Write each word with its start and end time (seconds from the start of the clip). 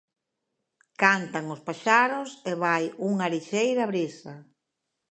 Cantan 1.01 1.45
os 1.55 1.61
paxaros 1.67 2.29
e 2.51 2.53
vai 2.63 2.83
unha 3.11 3.31
lixeira 3.33 3.83
brisa. 3.91 4.35